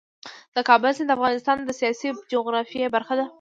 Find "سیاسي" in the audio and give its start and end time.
1.79-2.09